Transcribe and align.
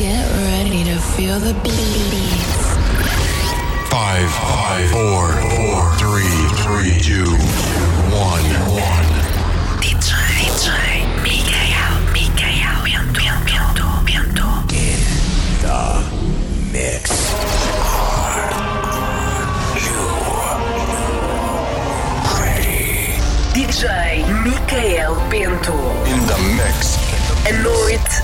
Get 0.00 0.24
ready 0.32 0.82
to 0.84 0.98
feel 0.98 1.38
the 1.38 1.52
beats. 1.62 2.74
Five, 3.90 4.30
five, 4.32 4.88
four, 4.88 5.28
four, 5.52 5.92
three, 6.00 6.40
three, 6.64 6.96
two, 7.04 7.28
one, 8.08 8.46
one. 8.72 9.04
DJ, 9.76 10.16
DJ, 10.40 11.04
Mikael, 11.22 12.00
Mikael, 12.16 12.80
Bento, 12.82 13.28
Bento, 14.06 14.48
Bento. 14.70 15.20
Mix. 16.72 17.04
DJ 23.52 23.84
Mikael 24.44 25.14
Bento. 25.28 25.76
In 26.06 26.20
the 26.24 26.38
mix. 26.56 26.96
A 27.46 27.52
noite 27.62 28.09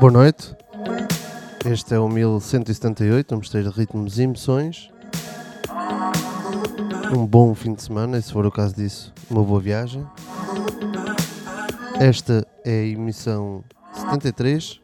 Boa 0.00 0.10
noite. 0.10 0.56
Este 1.62 1.92
é 1.92 1.98
o 1.98 2.08
1178, 2.08 3.34
um 3.34 3.38
mistério 3.38 3.70
de 3.70 3.78
ritmos 3.78 4.18
e 4.18 4.22
emoções. 4.22 4.90
Um 7.14 7.26
bom 7.26 7.54
fim 7.54 7.74
de 7.74 7.82
semana, 7.82 8.16
e 8.16 8.22
se 8.22 8.32
for 8.32 8.46
o 8.46 8.50
caso 8.50 8.74
disso, 8.74 9.12
uma 9.30 9.44
boa 9.44 9.60
viagem. 9.60 10.06
Esta 12.00 12.46
é 12.64 12.80
a 12.80 12.86
emissão 12.86 13.62
73. 13.92 14.79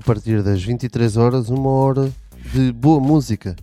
A 0.00 0.02
partir 0.02 0.42
das 0.42 0.62
23 0.62 1.18
horas, 1.18 1.50
uma 1.50 1.68
hora 1.68 2.10
de 2.54 2.72
boa 2.72 2.98
música. 2.98 3.54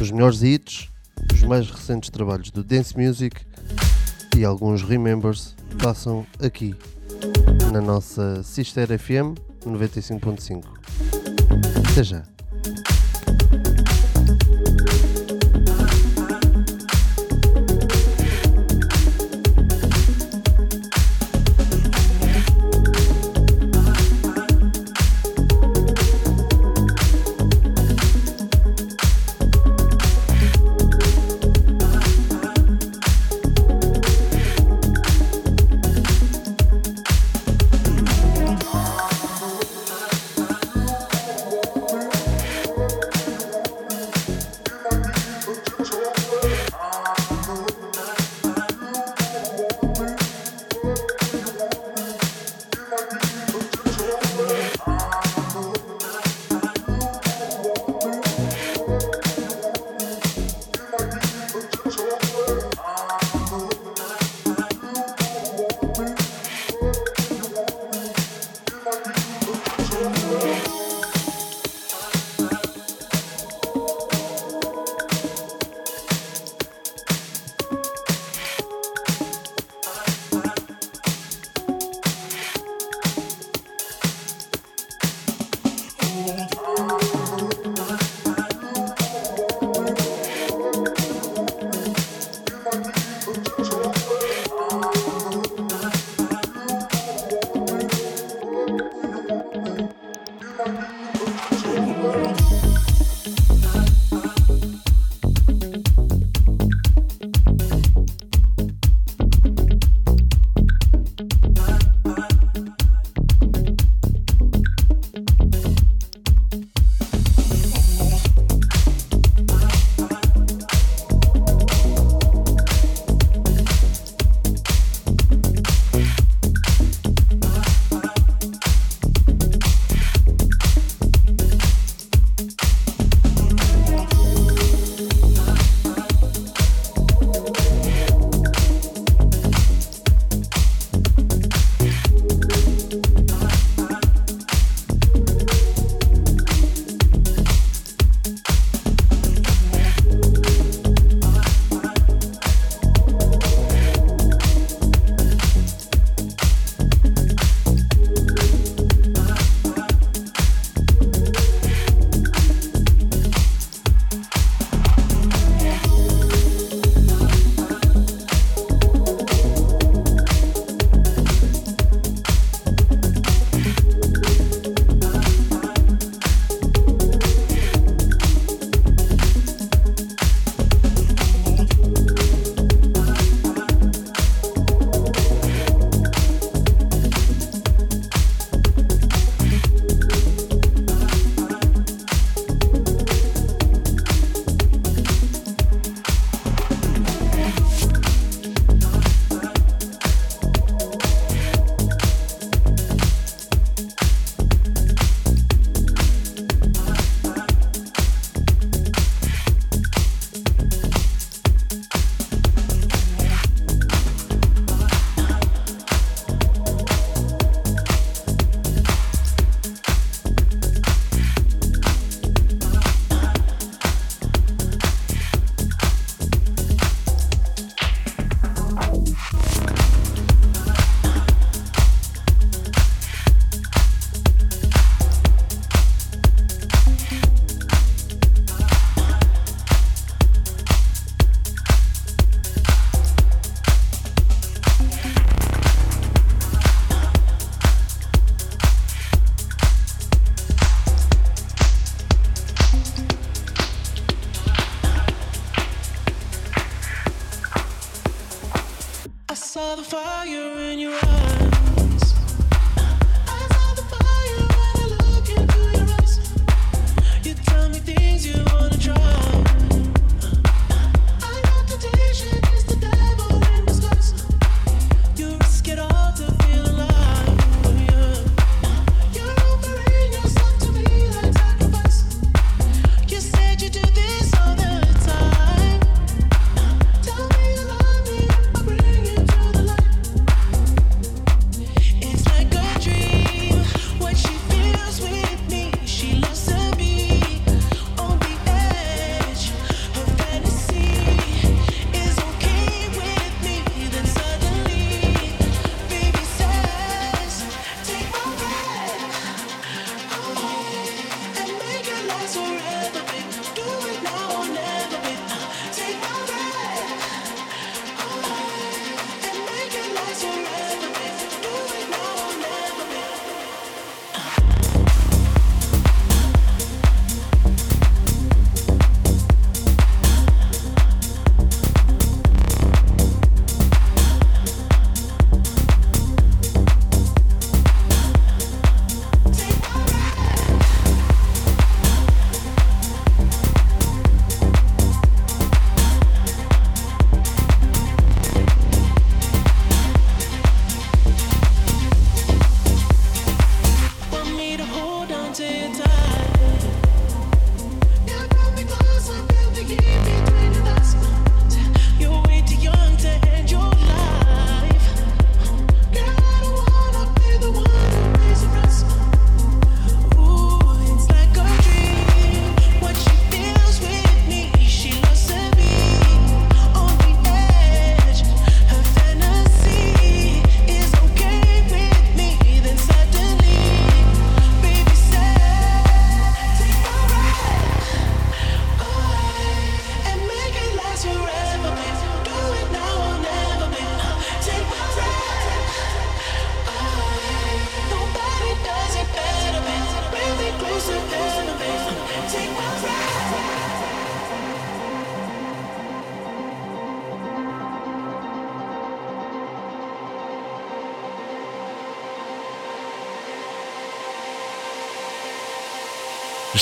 Os 0.00 0.10
melhores 0.10 0.42
hits, 0.42 0.88
os 1.32 1.44
mais 1.44 1.70
recentes 1.70 2.10
trabalhos 2.10 2.50
do 2.50 2.64
Dance 2.64 2.98
Music 2.98 3.40
e 4.36 4.44
alguns 4.44 4.82
remembers 4.82 5.54
passam 5.80 6.26
aqui 6.42 6.74
na 7.72 7.80
nossa 7.80 8.42
Sister 8.42 8.98
FM 8.98 9.38
95.5. 9.64 10.64
Até 11.92 12.02
já. 12.02 12.24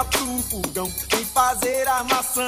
Pro 0.00 0.42
fogão 0.44 0.90
e 1.20 1.24
fazer 1.26 1.86
armação. 1.86 2.42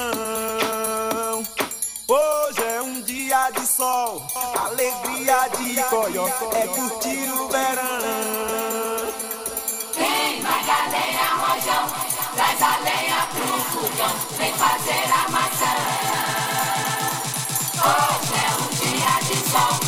Hoje 2.09 2.63
é 2.63 2.81
um 2.81 3.03
dia 3.03 3.51
de 3.51 3.67
sol, 3.67 4.27
alegria 4.59 5.49
de 5.49 5.83
coió, 5.85 6.29
é 6.55 6.67
curtir 6.69 7.31
o 7.31 7.49
verão. 7.49 7.99
Vem, 9.95 10.43
Magalhães 10.43 11.17
Rojão, 11.41 11.93
traz 12.35 12.63
a 12.63 12.79
lenha 12.79 13.29
pro 13.33 13.59
fogão, 13.71 14.17
vem 14.39 14.53
fazer 14.55 15.13
armação. 15.13 15.77
Hoje 17.85 18.35
é 18.35 18.49
um 18.63 18.69
dia 18.81 19.15
de 19.29 19.37
sol. 19.51 19.82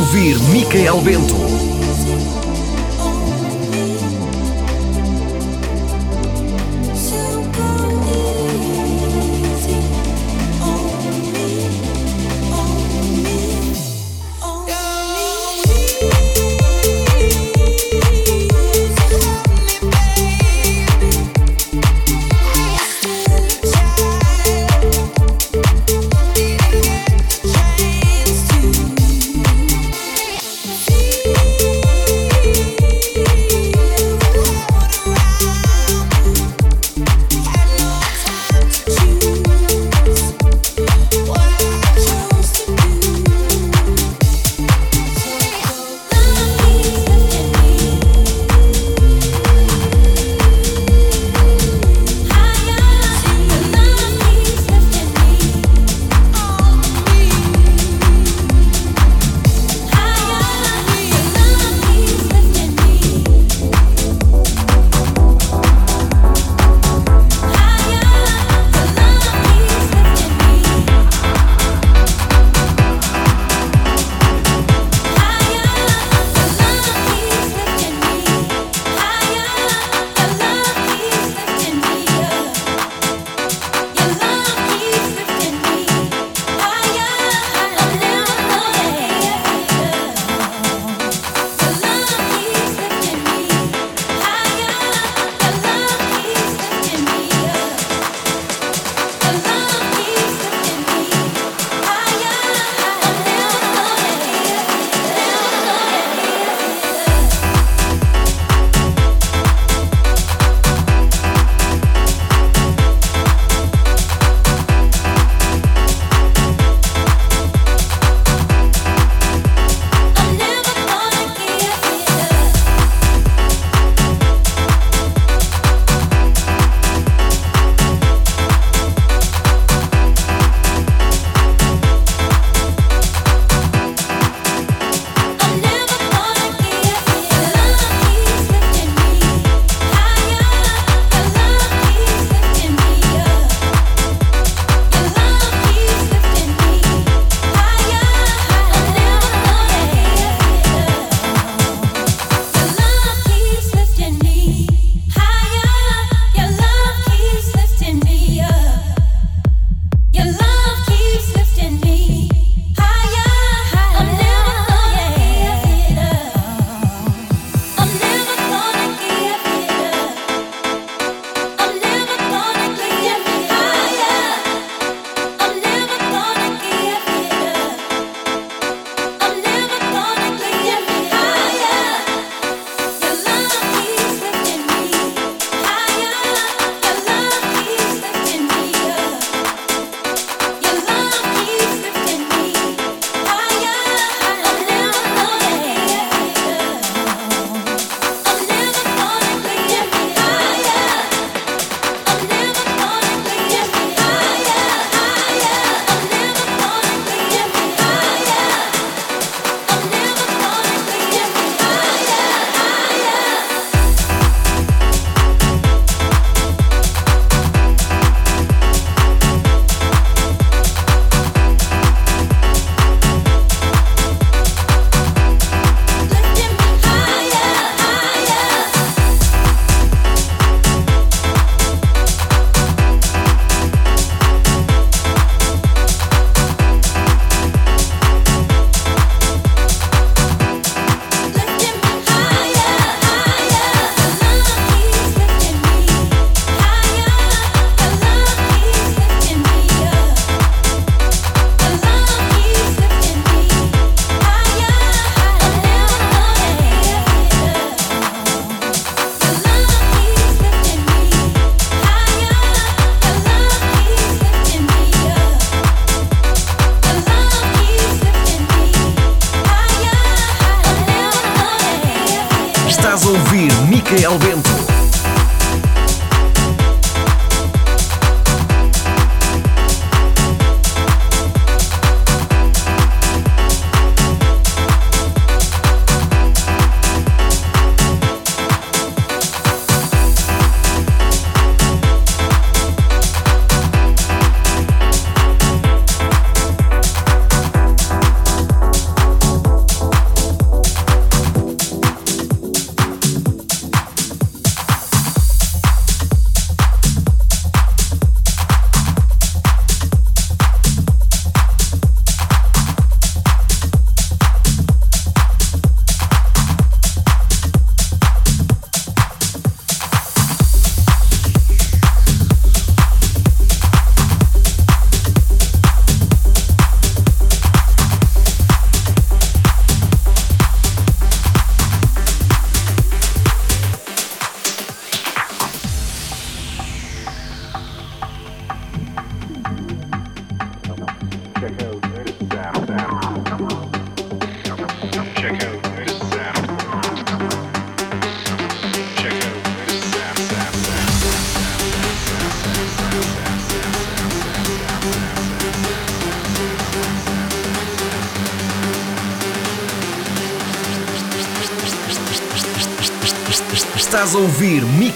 Ouvir 0.00 0.40
Micael 0.50 1.02
Bento. 1.02 1.59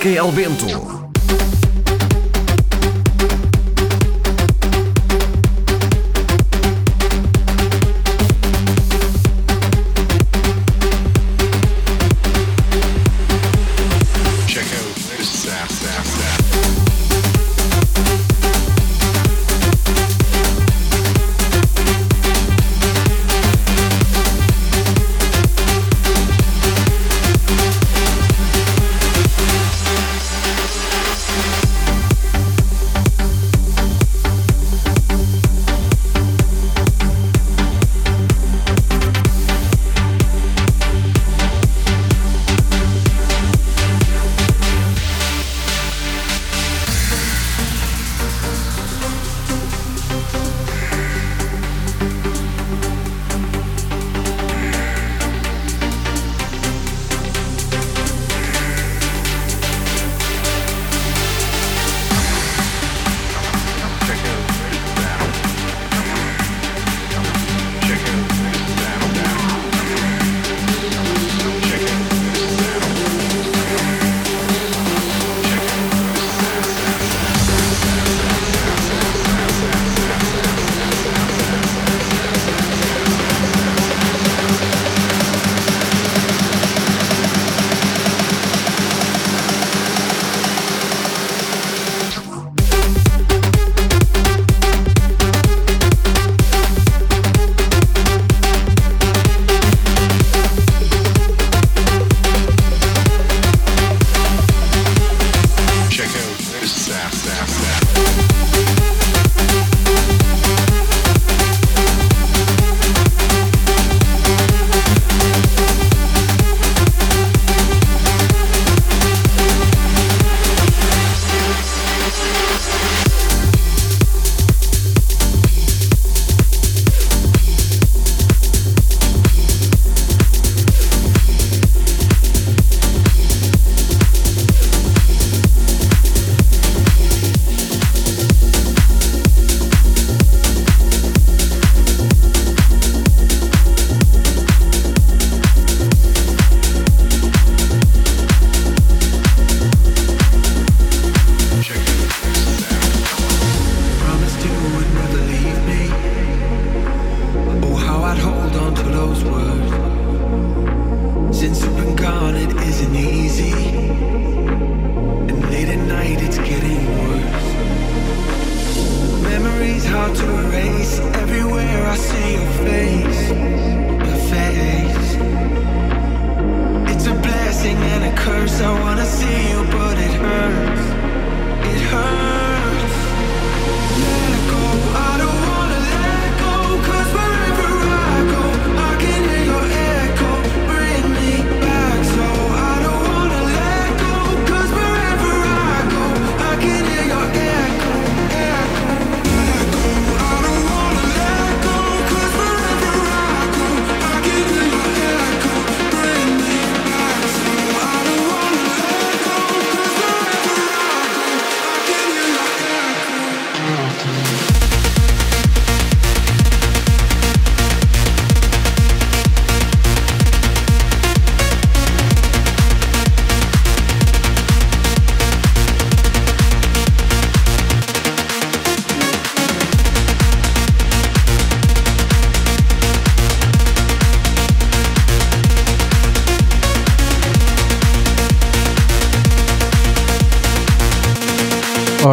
Raquel 0.05 0.31
Bento. 0.33 0.84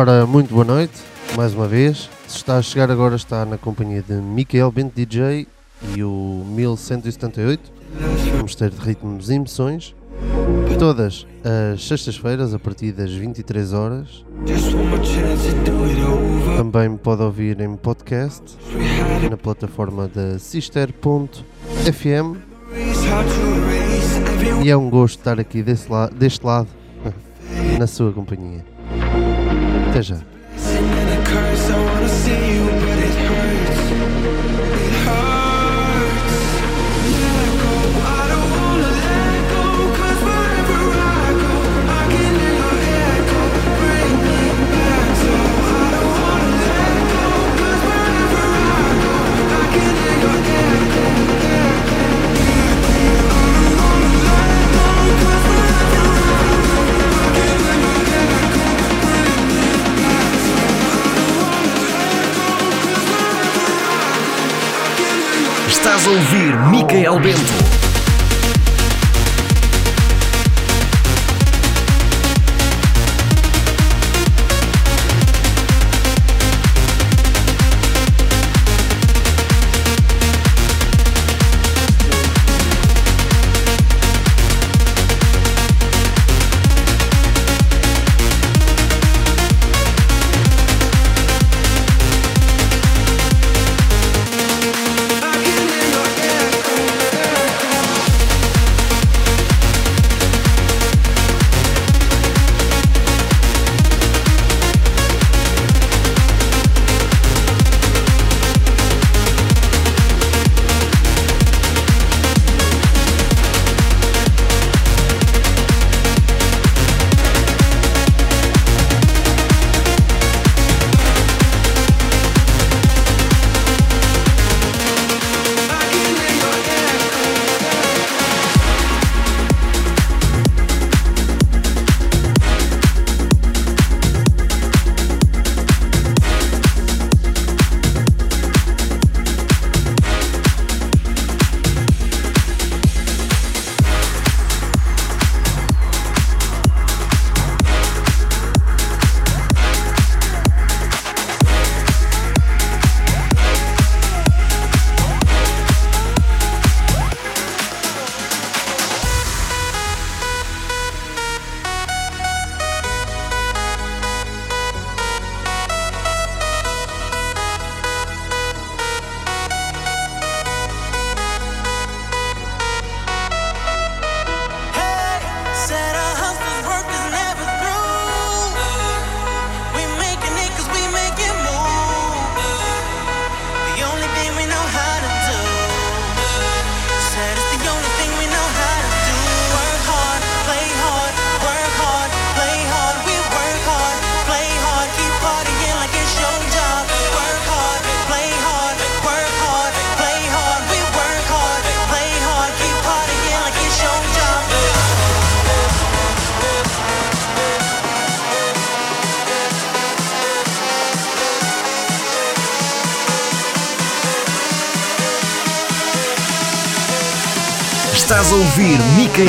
Ora, 0.01 0.25
muito 0.25 0.51
boa 0.51 0.65
noite, 0.65 0.93
mais 1.37 1.53
uma 1.53 1.67
vez. 1.67 2.09
Se 2.27 2.37
está 2.37 2.57
a 2.57 2.61
chegar 2.63 2.89
agora, 2.89 3.15
está 3.15 3.45
na 3.45 3.55
companhia 3.55 4.01
de 4.01 4.15
Michael 4.15 4.71
Bento 4.71 4.95
DJ 4.95 5.47
e 5.95 6.03
o 6.03 6.43
1178. 6.47 7.71
Vamos 8.35 8.55
ter 8.55 8.71
de 8.71 8.77
ritmos 8.77 9.29
e 9.29 9.35
emoções. 9.35 9.95
Todas 10.79 11.27
as 11.75 11.85
sextas-feiras, 11.85 12.51
a 12.51 12.57
partir 12.57 12.93
das 12.93 13.11
23 13.11 13.73
horas. 13.73 14.25
Também 16.57 16.97
pode 16.97 17.21
ouvir 17.21 17.61
em 17.61 17.75
podcast 17.75 18.57
na 19.29 19.37
plataforma 19.37 20.07
da 20.07 20.39
Sister.fm. 20.39 21.43
E 24.63 24.69
é 24.71 24.75
um 24.75 24.89
gosto 24.89 25.19
estar 25.19 25.39
aqui 25.39 25.61
desse 25.61 25.91
la 25.91 26.07
deste 26.07 26.43
lado, 26.43 26.69
na 27.77 27.85
sua 27.85 28.11
companhia. 28.11 28.70
Até 29.91 30.01
já. 30.03 30.15
Bento. 67.19 67.60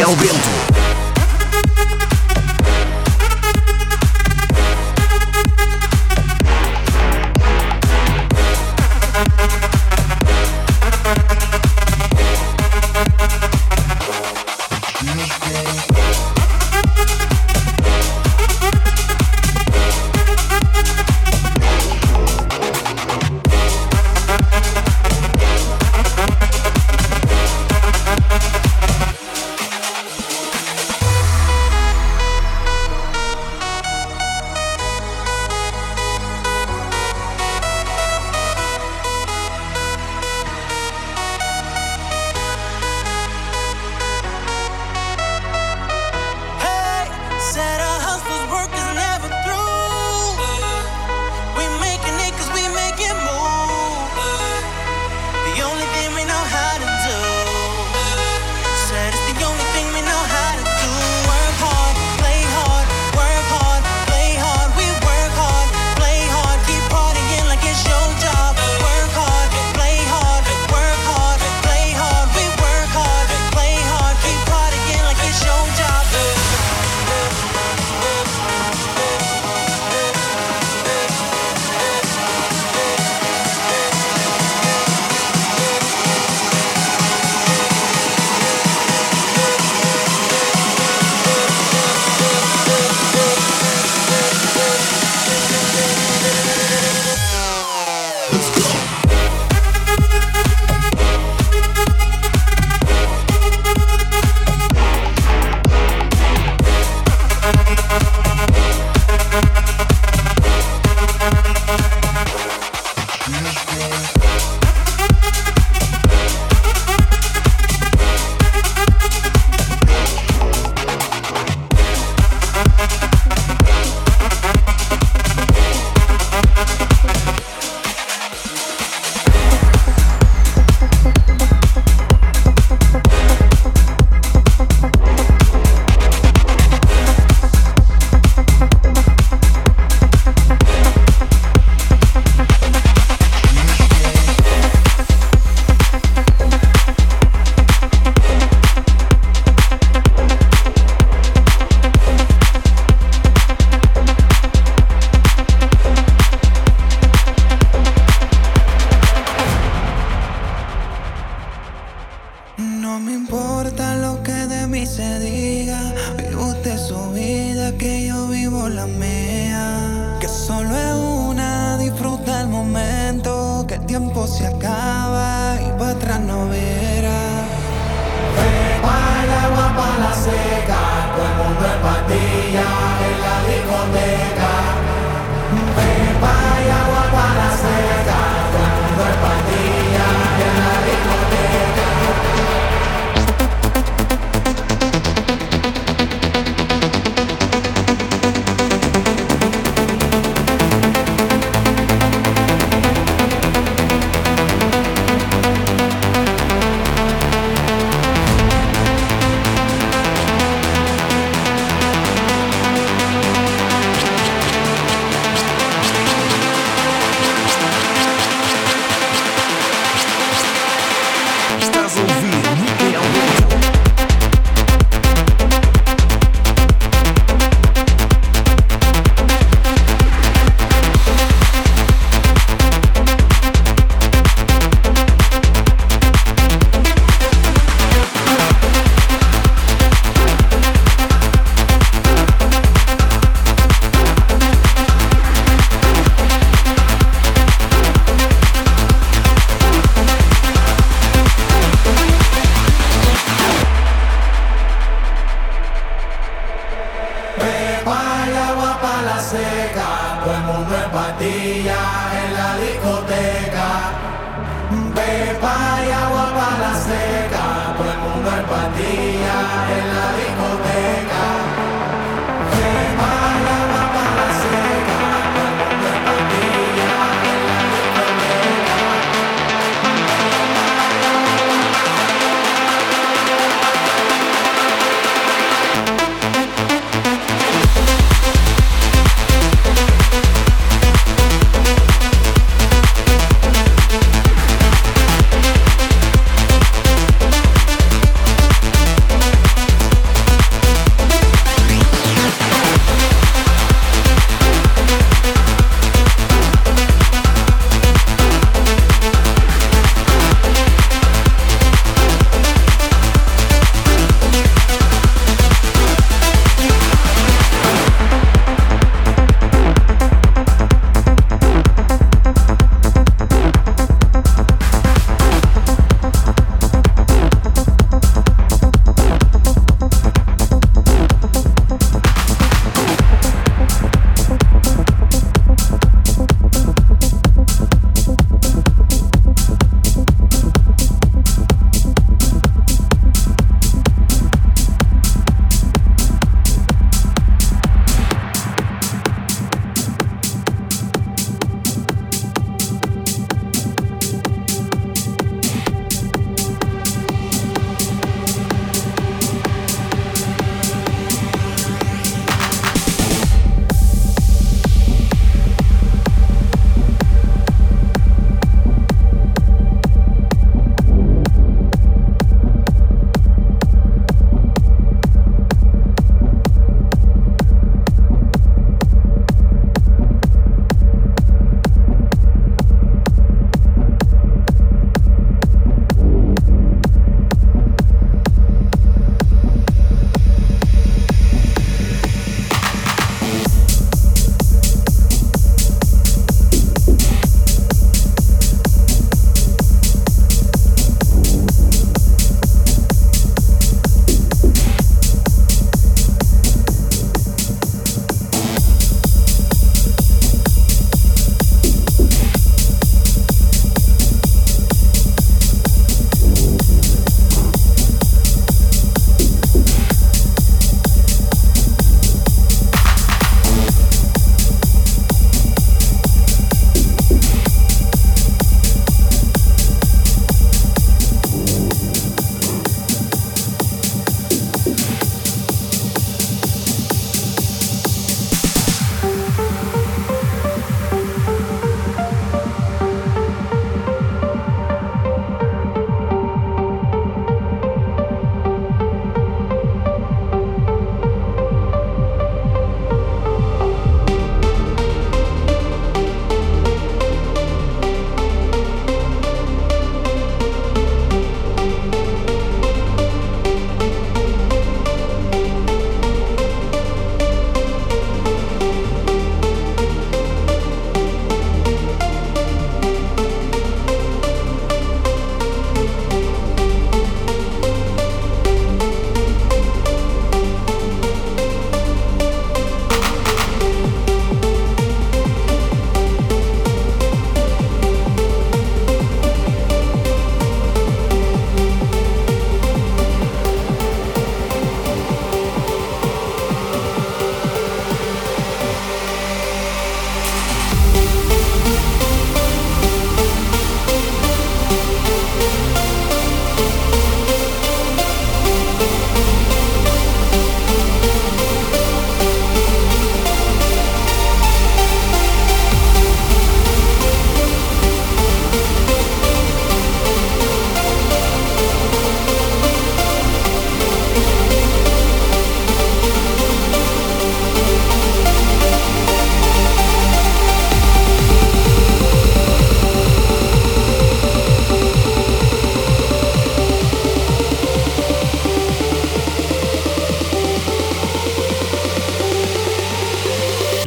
Ouvir 0.01 0.03
Micael 0.07 0.17
Bento. 0.17 0.52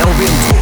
Ouvir 0.00 0.61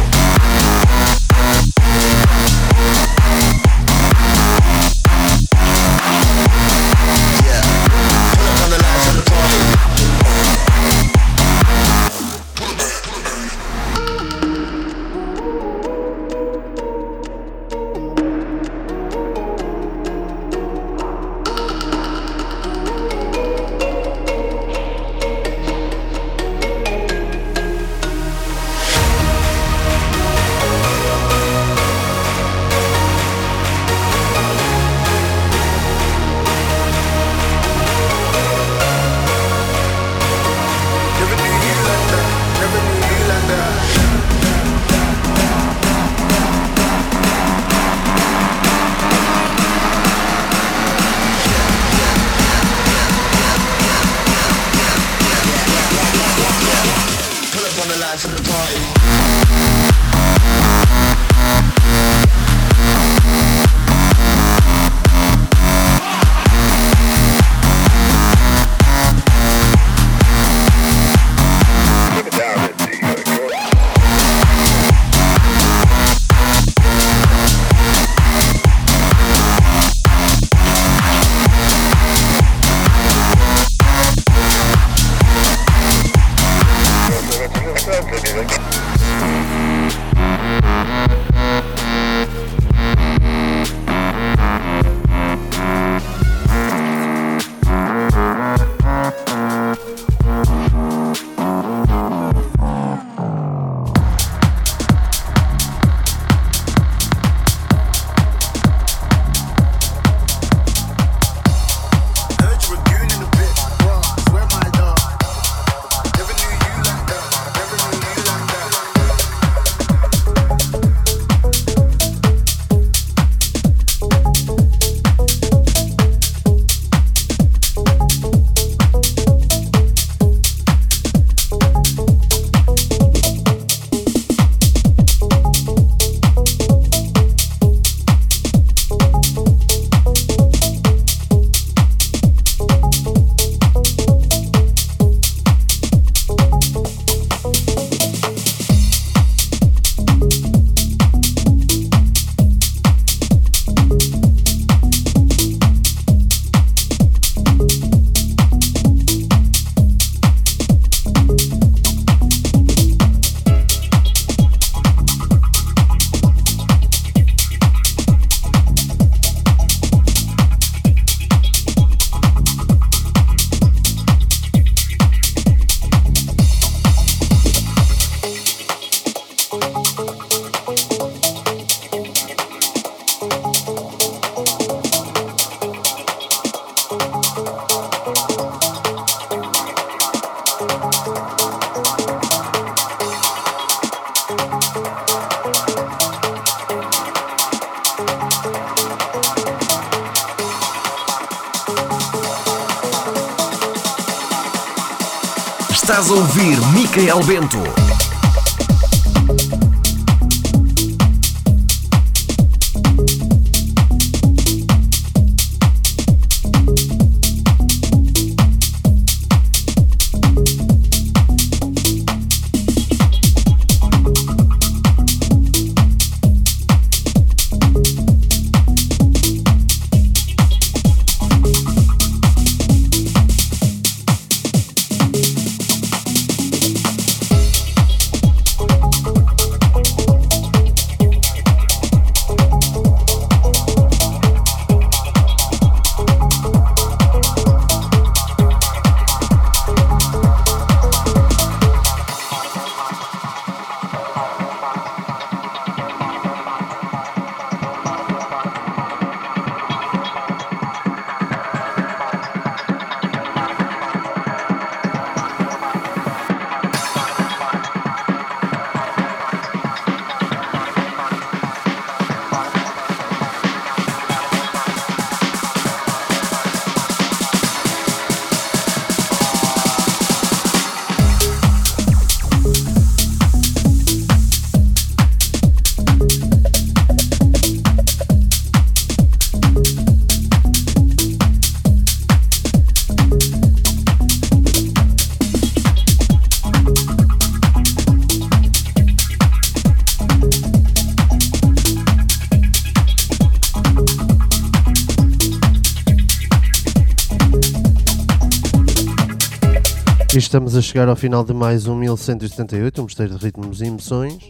estamos 310.31 310.55
a 310.55 310.61
chegar 310.61 310.87
ao 310.87 310.95
final 310.95 311.25
de 311.25 311.33
mais 311.33 311.67
um 311.67 311.75
1178, 311.75 312.79
um 312.79 312.83
mosteiro 312.85 313.17
de 313.17 313.25
ritmos 313.25 313.59
e 313.59 313.65
emoções. 313.65 314.29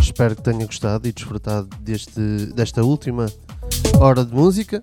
Espero 0.00 0.34
que 0.34 0.40
tenha 0.40 0.64
gostado 0.64 1.06
e 1.06 1.12
desfrutado 1.12 1.68
deste, 1.78 2.20
desta 2.54 2.82
última 2.82 3.26
hora 4.00 4.24
de 4.24 4.34
música. 4.34 4.80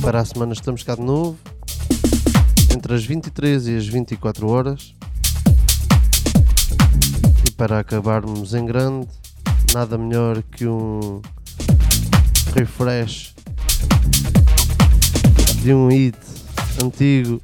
Para 0.00 0.20
a 0.20 0.24
semana 0.24 0.54
estamos 0.54 0.82
cá 0.82 0.94
de 0.94 1.02
novo, 1.02 1.36
entre 2.74 2.94
as 2.94 3.04
23 3.04 3.68
e 3.68 3.76
as 3.76 3.86
24 3.86 4.48
horas. 4.48 4.94
E 7.46 7.50
para 7.50 7.78
acabarmos 7.78 8.54
em 8.54 8.64
grande, 8.64 9.06
nada 9.74 9.98
melhor 9.98 10.42
que 10.42 10.66
um 10.66 11.20
refresh 12.54 13.34
de 15.62 15.74
um 15.74 15.88
hit 15.88 16.16
antigo 16.82 17.42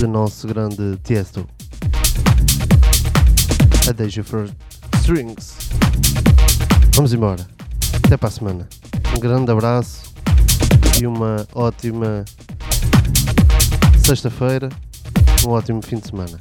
do 0.00 0.08
nosso 0.08 0.46
grande 0.48 0.96
Tiesto. 1.04 1.46
A 3.86 3.92
Deja 3.92 4.24
for 4.24 4.48
Strings. 4.96 5.68
Vamos 6.94 7.12
embora. 7.12 7.46
Até 8.02 8.16
para 8.16 8.28
a 8.28 8.32
semana. 8.32 8.68
Um 9.14 9.20
grande 9.20 9.52
abraço 9.52 10.14
e 10.98 11.06
uma 11.06 11.46
ótima 11.54 12.24
sexta-feira. 14.02 14.70
Um 15.46 15.50
ótimo 15.50 15.82
fim 15.82 15.98
de 15.98 16.08
semana. 16.08 16.40